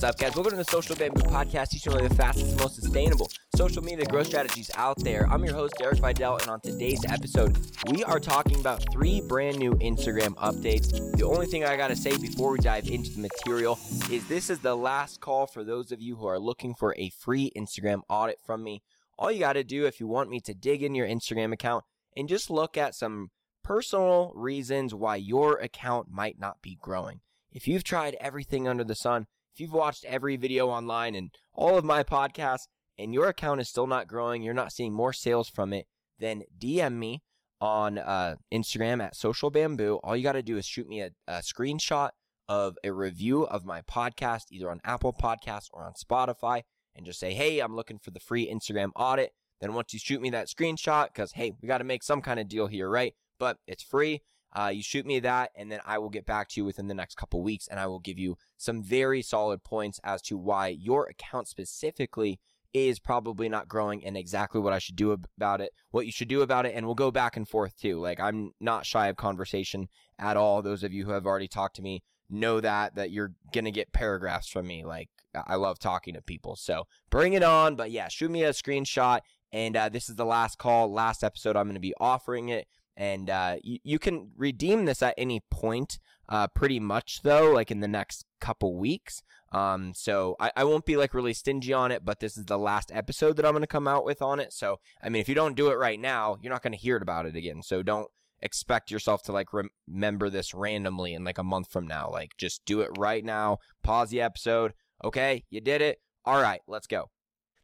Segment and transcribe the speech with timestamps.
[0.00, 0.34] What's up, guys?
[0.34, 4.28] Welcome to the Social Bamboo Podcast, teaching you the fastest, most sustainable social media growth
[4.28, 5.28] strategies out there.
[5.30, 7.58] I'm your host, Derek Videll, and on today's episode,
[7.90, 10.88] we are talking about three brand new Instagram updates.
[11.18, 13.78] The only thing I gotta say before we dive into the material
[14.10, 17.10] is this is the last call for those of you who are looking for a
[17.10, 18.82] free Instagram audit from me.
[19.18, 21.84] All you gotta do if you want me to dig in your Instagram account
[22.16, 27.20] and just look at some personal reasons why your account might not be growing.
[27.52, 31.76] If you've tried everything under the sun, if you've watched every video online and all
[31.76, 32.66] of my podcasts,
[32.98, 35.86] and your account is still not growing, you're not seeing more sales from it,
[36.18, 37.22] then DM me
[37.60, 40.00] on uh, Instagram at Social Bamboo.
[40.02, 42.10] All you got to do is shoot me a, a screenshot
[42.48, 46.62] of a review of my podcast, either on Apple Podcasts or on Spotify,
[46.94, 49.32] and just say, hey, I'm looking for the free Instagram audit.
[49.60, 52.40] Then once you shoot me that screenshot, because hey, we got to make some kind
[52.40, 53.14] of deal here, right?
[53.38, 54.22] But it's free.
[54.56, 56.94] Uh, you shoot me that, and then I will get back to you within the
[56.94, 60.68] next couple weeks, and I will give you some very solid points as to why
[60.68, 62.40] your account specifically
[62.72, 66.28] is probably not growing and exactly what I should do about it, what you should
[66.28, 67.98] do about it, and we'll go back and forth too.
[68.00, 70.62] Like I'm not shy of conversation at all.
[70.62, 73.92] Those of you who have already talked to me know that that you're gonna get
[73.92, 74.84] paragraphs from me.
[74.84, 77.76] Like I love talking to people, so bring it on.
[77.76, 79.20] But yeah, shoot me a screenshot.
[79.52, 81.56] And uh, this is the last call, last episode.
[81.56, 82.68] I'm going to be offering it
[83.00, 85.98] and uh, you, you can redeem this at any point
[86.28, 89.22] uh, pretty much though like in the next couple weeks.
[89.52, 92.58] Um, so I, I won't be like really stingy on it but this is the
[92.58, 94.52] last episode that i'm going to come out with on it.
[94.52, 96.96] So i mean if you don't do it right now you're not going to hear
[96.96, 97.62] about it again.
[97.62, 98.08] So don't
[98.42, 99.48] expect yourself to like
[99.88, 102.10] remember this randomly in like a month from now.
[102.12, 103.58] Like just do it right now.
[103.82, 104.74] Pause the episode.
[105.02, 106.00] Okay you did it.
[106.26, 107.08] All right let's go.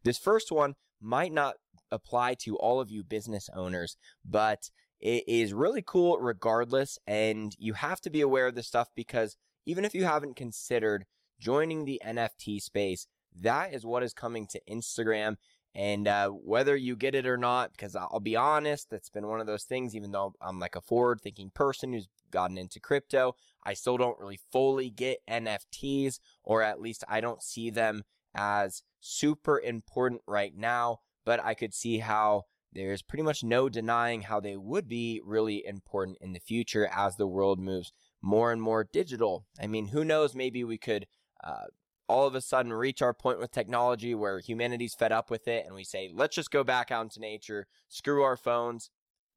[0.02, 1.56] This first one might not
[1.92, 4.70] apply to all of you business owners but
[5.00, 6.98] it is really cool regardless.
[7.06, 9.36] And you have to be aware of this stuff because
[9.66, 11.04] even if you haven't considered
[11.38, 13.06] joining the NFT space,
[13.40, 15.36] that is what is coming to Instagram.
[15.74, 19.40] And uh, whether you get it or not, because I'll be honest, it's been one
[19.40, 23.34] of those things, even though I'm like a forward thinking person who's gotten into crypto,
[23.62, 28.04] I still don't really fully get NFTs, or at least I don't see them
[28.34, 31.00] as super important right now.
[31.26, 32.44] But I could see how
[32.76, 37.16] there's pretty much no denying how they would be really important in the future as
[37.16, 37.92] the world moves
[38.22, 39.46] more and more digital.
[39.60, 40.34] I mean, who knows?
[40.34, 41.06] Maybe we could
[41.42, 41.66] uh,
[42.08, 45.66] all of a sudden reach our point with technology where humanity's fed up with it
[45.66, 48.90] and we say, let's just go back out into nature, screw our phones.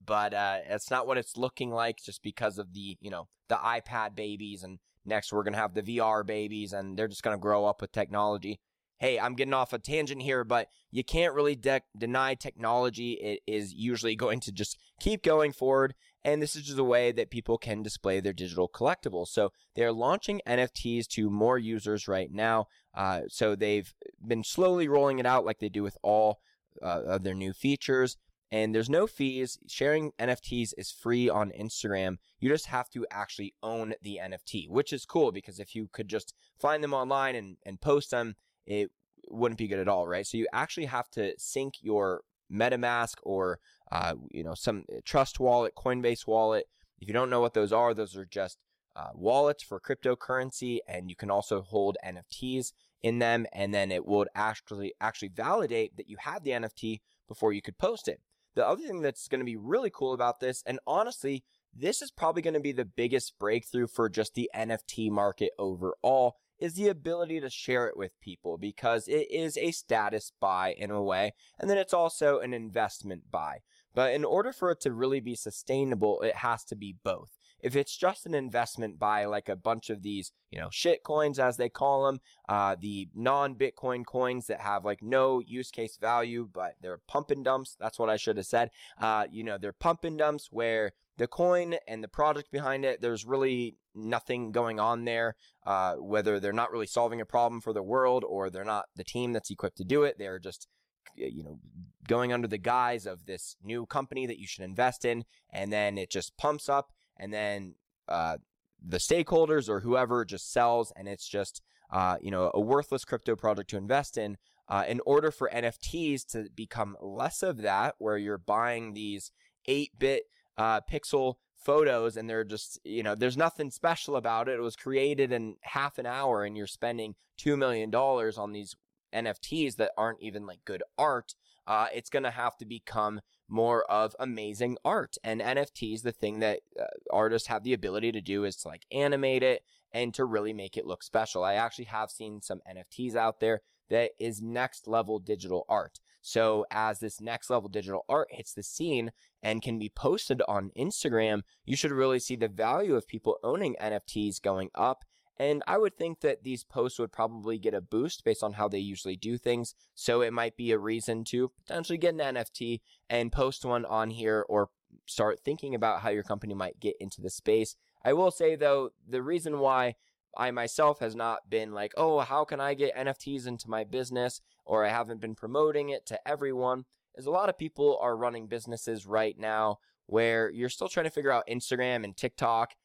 [0.05, 3.55] But uh, it's not what it's looking like just because of the, you know, the
[3.55, 4.63] iPad babies.
[4.63, 7.65] And next we're going to have the VR babies and they're just going to grow
[7.65, 8.59] up with technology
[8.99, 13.13] hey, I'm getting off a tangent here, but you can't really de- deny technology.
[13.13, 15.95] It is usually going to just keep going forward.
[16.23, 19.27] And this is just a way that people can display their digital collectibles.
[19.29, 22.67] So they're launching NFTs to more users right now.
[22.93, 23.93] Uh, so they've
[24.25, 26.41] been slowly rolling it out like they do with all
[26.81, 28.17] uh, of their new features.
[28.51, 29.59] And there's no fees.
[29.67, 32.17] Sharing NFTs is free on Instagram.
[32.39, 36.07] You just have to actually own the NFT, which is cool because if you could
[36.07, 38.35] just find them online and, and post them,
[38.69, 38.91] it
[39.27, 40.25] wouldn't be good at all, right?
[40.25, 42.21] So you actually have to sync your
[42.51, 43.59] MetaMask or
[43.91, 46.65] uh, you know some uh, Trust Wallet, Coinbase Wallet.
[47.01, 48.59] If you don't know what those are, those are just
[48.95, 52.71] uh, wallets for cryptocurrency, and you can also hold NFTs
[53.01, 57.53] in them, and then it would actually actually validate that you have the NFT before
[57.53, 58.21] you could post it.
[58.55, 61.43] The other thing that's going to be really cool about this, and honestly,
[61.73, 66.35] this is probably going to be the biggest breakthrough for just the NFT market overall,
[66.59, 70.91] is the ability to share it with people because it is a status buy in
[70.91, 73.59] a way, and then it's also an investment buy.
[73.95, 77.38] But in order for it to really be sustainable, it has to be both.
[77.61, 81.39] If it's just an investment buy, like a bunch of these, you know, shit coins
[81.39, 86.47] as they call them, uh, the non-Bitcoin coins that have like no use case value,
[86.51, 87.75] but they're pump and dumps.
[87.79, 88.71] That's what I should have said.
[88.99, 93.01] Uh, you know, they're pump and dumps where the coin and the project behind it,
[93.01, 95.35] there's really nothing going on there.
[95.65, 99.03] Uh, whether they're not really solving a problem for the world or they're not the
[99.03, 100.67] team that's equipped to do it, they're just
[101.15, 101.59] you know
[102.07, 105.97] going under the guise of this new company that you should invest in, and then
[105.97, 107.75] it just pumps up, and then
[108.07, 108.37] uh,
[108.83, 111.61] the stakeholders or whoever just sells, and it's just
[111.91, 114.37] uh, you know a worthless crypto project to invest in.
[114.67, 119.31] Uh, in order for NFTs to become less of that, where you're buying these
[119.65, 120.25] eight bit
[120.59, 124.75] uh, pixel photos and they're just you know there's nothing special about it it was
[124.75, 128.75] created in half an hour and you're spending $2 million on these
[129.13, 131.35] nfts that aren't even like good art
[131.67, 133.19] uh, it's going to have to become
[133.49, 138.21] more of amazing art and nfts the thing that uh, artists have the ability to
[138.21, 141.43] do is to like animate it and to really make it look special.
[141.43, 145.99] I actually have seen some NFTs out there that is next level digital art.
[146.21, 149.11] So as this next level digital art hits the scene
[149.41, 153.75] and can be posted on Instagram, you should really see the value of people owning
[153.81, 155.05] NFTs going up.
[155.39, 158.67] And I would think that these posts would probably get a boost based on how
[158.67, 159.73] they usually do things.
[159.95, 164.09] So it might be a reason to potentially get an NFT and post one on
[164.09, 164.69] here or
[165.05, 167.77] start thinking about how your company might get into the space.
[168.03, 169.95] I will say though, the reason why
[170.37, 174.41] I myself has not been like, oh, how can I get NFTs into my business?
[174.65, 176.85] Or I haven't been promoting it to everyone.
[177.15, 181.09] Is a lot of people are running businesses right now where you're still trying to
[181.11, 182.75] figure out Instagram and TikTok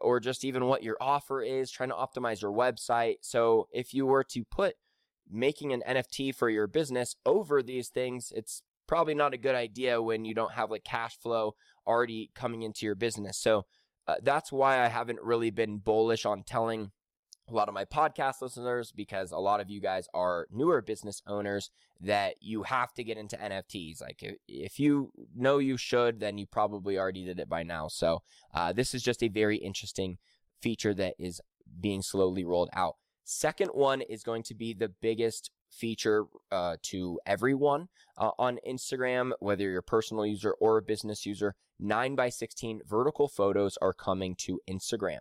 [0.00, 3.16] or just even what your offer is, trying to optimize your website.
[3.22, 4.74] So if you were to put
[5.30, 10.00] making an NFT for your business over these things, it's probably not a good idea
[10.00, 11.54] when you don't have like cash flow
[11.86, 13.38] already coming into your business.
[13.38, 13.66] So
[14.06, 16.90] uh, that's why I haven't really been bullish on telling
[17.50, 21.22] a lot of my podcast listeners because a lot of you guys are newer business
[21.26, 24.00] owners that you have to get into NFTs.
[24.00, 27.88] Like if you know you should, then you probably already did it by now.
[27.88, 28.22] So
[28.54, 30.18] uh, this is just a very interesting
[30.60, 31.40] feature that is
[31.80, 32.96] being slowly rolled out.
[33.24, 39.32] Second one is going to be the biggest feature uh, to everyone uh, on Instagram,
[39.40, 41.54] whether you're a personal user or a business user.
[41.80, 45.20] 9 by 16 vertical photos are coming to Instagram.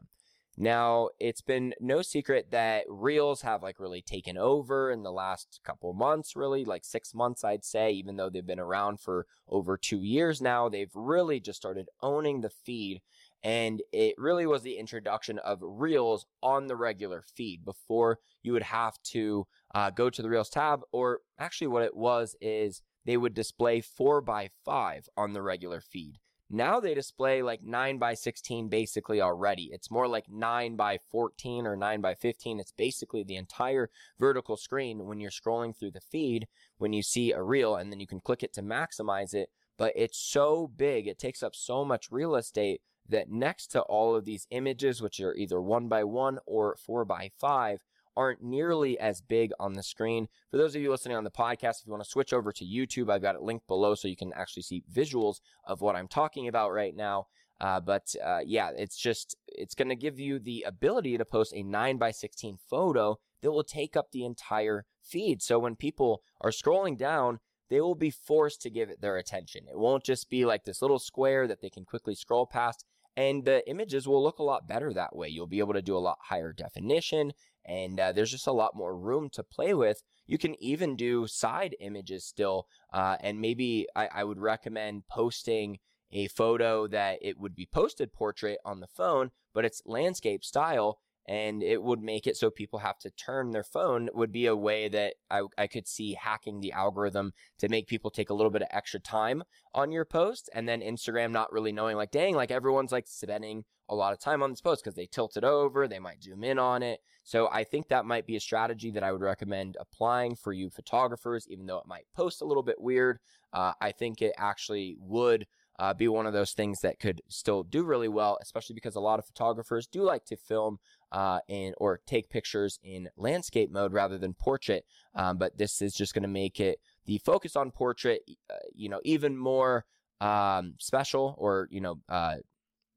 [0.59, 5.59] Now, it's been no secret that Reels have like really taken over in the last
[5.63, 9.77] couple months, really, like six months, I'd say, even though they've been around for over
[9.77, 10.67] two years now.
[10.67, 13.01] They've really just started owning the feed
[13.43, 17.63] and it really was the introduction of Reels on the regular feed.
[17.63, 21.95] Before you would have to uh, go to the Reels tab, or actually, what it
[21.95, 26.19] was is they would display 4 by 5 on the regular feed.
[26.49, 29.69] Now they display like 9 by 16 basically already.
[29.73, 32.59] It's more like 9 by 14 or 9 by 15.
[32.59, 36.47] It's basically the entire vertical screen when you're scrolling through the feed
[36.77, 39.49] when you see a reel and then you can click it to maximize it.
[39.77, 44.15] But it's so big, it takes up so much real estate that next to all
[44.15, 47.83] of these images, which are either one by one or four by five,
[48.17, 50.27] aren't nearly as big on the screen.
[50.49, 52.65] For those of you listening on the podcast, if you want to switch over to
[52.65, 56.07] YouTube, I've got it linked below so you can actually see visuals of what I'm
[56.07, 57.27] talking about right now.
[57.61, 61.53] Uh, but uh, yeah, it's just, it's going to give you the ability to post
[61.55, 65.41] a 9 by 16 photo that will take up the entire feed.
[65.41, 67.39] So when people are scrolling down,
[67.69, 69.65] they will be forced to give it their attention.
[69.69, 72.83] It won't just be like this little square that they can quickly scroll past
[73.17, 75.27] and the images will look a lot better that way.
[75.27, 77.33] You'll be able to do a lot higher definition,
[77.67, 80.01] and uh, there's just a lot more room to play with.
[80.25, 85.79] You can even do side images still, uh, and maybe I, I would recommend posting
[86.11, 90.99] a photo that it would be posted portrait on the phone, but it's landscape style
[91.27, 94.55] and it would make it so people have to turn their phone would be a
[94.55, 98.49] way that I, I could see hacking the algorithm to make people take a little
[98.49, 99.43] bit of extra time
[99.73, 103.65] on your post and then instagram not really knowing like dang like everyone's like spending
[103.89, 106.43] a lot of time on this post because they tilt it over they might zoom
[106.43, 109.77] in on it so i think that might be a strategy that i would recommend
[109.79, 113.19] applying for you photographers even though it might post a little bit weird
[113.53, 115.45] uh, i think it actually would
[115.79, 118.99] uh, be one of those things that could still do really well, especially because a
[118.99, 120.79] lot of photographers do like to film
[121.11, 124.85] uh, in or take pictures in landscape mode rather than portrait.
[125.13, 128.89] Um, but this is just going to make it the focus on portrait, uh, you
[128.89, 129.85] know, even more
[130.19, 132.37] um, special or you know uh,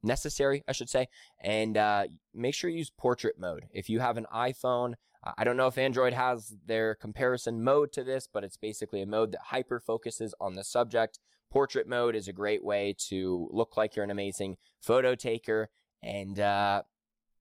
[0.03, 1.09] necessary, I should say.
[1.43, 2.05] And uh,
[2.35, 3.67] make sure you use portrait mode.
[3.73, 4.95] If you have an iPhone,
[5.37, 9.07] I don't know if Android has their comparison mode to this, but it's basically a
[9.07, 11.19] mode that hyper focuses on the subject
[11.51, 15.69] portrait mode is a great way to look like you're an amazing photo taker
[16.03, 16.83] and uh,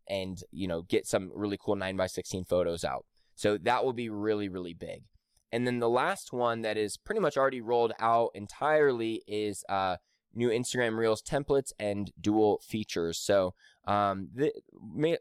[0.09, 3.93] and you know get some really cool 9 by 16 photos out so that will
[3.93, 5.03] be really really big
[5.51, 9.97] and then the last one that is pretty much already rolled out entirely is uh,
[10.33, 13.53] new instagram reels templates and dual features so
[13.85, 14.51] um, the,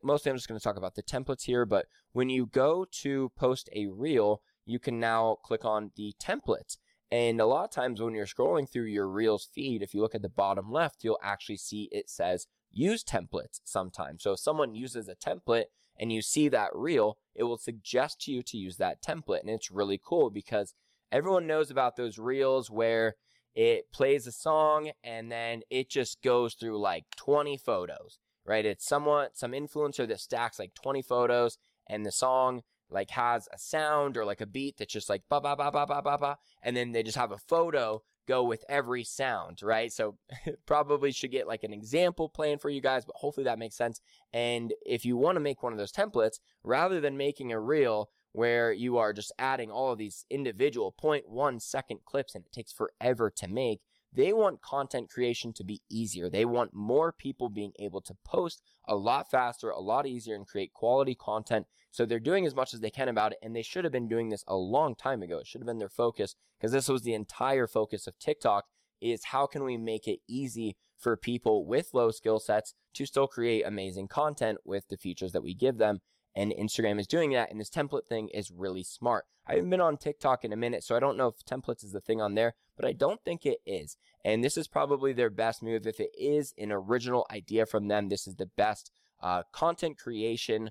[0.03, 3.31] mostly i'm just going to talk about the templates here but when you go to
[3.37, 6.77] post a reel you can now click on the templates
[7.11, 10.15] and a lot of times when you're scrolling through your Reels feed, if you look
[10.15, 14.23] at the bottom left, you'll actually see it says use templates sometimes.
[14.23, 15.67] So if someone uses a template
[15.99, 19.41] and you see that reel, it will suggest to you to use that template.
[19.41, 20.75] And it's really cool because
[21.11, 23.15] everyone knows about those reels where
[23.59, 28.65] it plays a song and then it just goes through like 20 photos, right?
[28.65, 33.59] It's somewhat some influencer that stacks like 20 photos and the song like has a
[33.59, 36.39] sound or like a beat that's just like ba ba ba ba ba ba ba,
[36.63, 39.93] and then they just have a photo go with every sound, right?
[39.93, 40.19] So
[40.67, 44.01] probably should get like an example plan for you guys, but hopefully that makes sense.
[44.33, 48.11] And if you want to make one of those templates, rather than making a reel
[48.39, 52.73] where you are just adding all of these individual 0.1 second clips and it takes
[52.73, 53.81] forever to make,
[54.13, 56.31] they want content creation to be easier.
[56.31, 60.47] They want more people being able to post a lot faster, a lot easier, and
[60.47, 61.67] create quality content.
[61.91, 63.39] So they're doing as much as they can about it.
[63.43, 65.39] And they should have been doing this a long time ago.
[65.39, 68.67] It should have been their focus because this was the entire focus of TikTok
[69.01, 73.27] is how can we make it easy for people with low skill sets to still
[73.27, 75.99] create amazing content with the features that we give them.
[76.39, 77.51] And Instagram is doing that.
[77.51, 79.25] And this template thing is really smart.
[79.45, 81.91] I haven't been on TikTok in a minute, so I don't know if templates is
[81.91, 83.97] the thing on there, but I don't think it is.
[84.25, 85.85] And this is probably their best move.
[85.85, 90.71] If it is an original idea from them, this is the best uh, content creation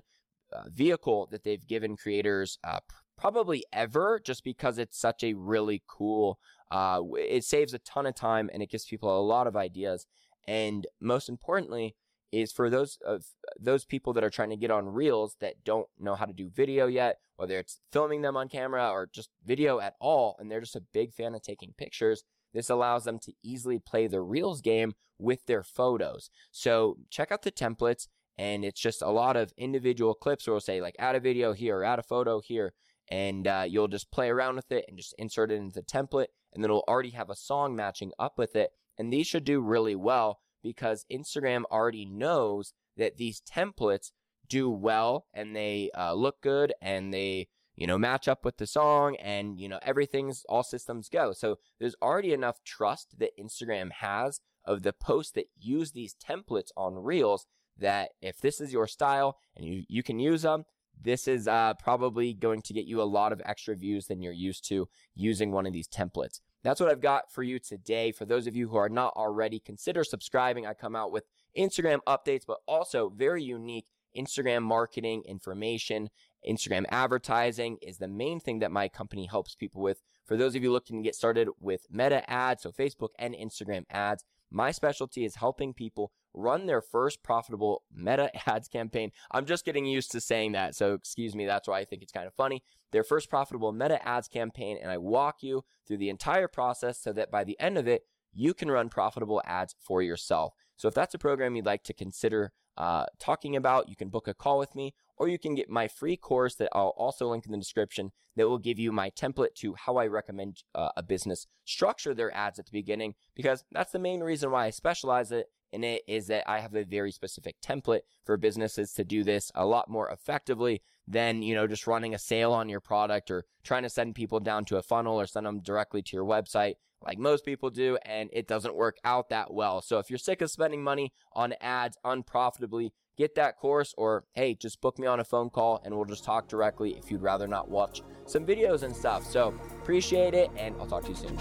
[0.50, 2.80] uh, vehicle that they've given creators uh,
[3.18, 6.38] probably ever, just because it's such a really cool.
[6.70, 10.06] Uh, it saves a ton of time and it gives people a lot of ideas.
[10.46, 11.94] And most importantly,
[12.32, 13.24] is for those of
[13.58, 16.50] those people that are trying to get on reels that don't know how to do
[16.50, 20.60] video yet, whether it's filming them on camera or just video at all, and they're
[20.60, 22.24] just a big fan of taking pictures.
[22.52, 26.30] This allows them to easily play the reels game with their photos.
[26.50, 30.60] So check out the templates, and it's just a lot of individual clips where we'll
[30.60, 32.74] say like add a video here or add a photo here,
[33.10, 36.28] and uh, you'll just play around with it and just insert it into the template,
[36.52, 38.70] and then it'll already have a song matching up with it.
[38.98, 44.10] And these should do really well because Instagram already knows that these templates
[44.48, 48.66] do well and they uh, look good and they you know match up with the
[48.66, 51.32] song and you know everything's all systems go.
[51.32, 56.70] So there's already enough trust that instagram has of the posts that use these templates
[56.76, 57.46] on reels
[57.76, 60.64] that if this is your style and you, you can use them
[61.00, 64.32] this is uh, probably going to get you a lot of extra views than you're
[64.32, 68.12] used to using one of these templates that's what I've got for you today.
[68.12, 70.66] For those of you who are not already, consider subscribing.
[70.66, 71.24] I come out with
[71.56, 76.10] Instagram updates, but also very unique Instagram marketing information.
[76.48, 80.02] Instagram advertising is the main thing that my company helps people with.
[80.26, 83.84] For those of you looking to get started with meta ads, so Facebook and Instagram
[83.90, 89.10] ads, my specialty is helping people run their first profitable meta ads campaign.
[89.30, 92.12] I'm just getting used to saying that, so excuse me, that's why I think it's
[92.12, 92.62] kind of funny.
[92.92, 97.12] Their first profitable meta ads campaign, and I walk you through the entire process so
[97.12, 98.02] that by the end of it,
[98.32, 100.54] you can run profitable ads for yourself.
[100.76, 104.28] So if that's a program you'd like to consider uh, talking about, you can book
[104.28, 107.46] a call with me, or you can get my free course that I'll also link
[107.46, 111.02] in the description that will give you my template to how I recommend uh, a
[111.02, 115.32] business structure their ads at the beginning, because that's the main reason why I specialize
[115.32, 119.24] it in it is that I have a very specific template for businesses to do
[119.24, 123.30] this a lot more effectively than, you know, just running a sale on your product
[123.30, 126.24] or trying to send people down to a funnel or send them directly to your
[126.24, 126.74] website
[127.06, 129.80] like most people do, and it doesn't work out that well.
[129.80, 134.54] So if you're sick of spending money on ads unprofitably, get that course or hey,
[134.54, 137.46] just book me on a phone call and we'll just talk directly if you'd rather
[137.46, 139.26] not watch some videos and stuff.
[139.26, 141.38] So appreciate it, and I'll talk to you soon.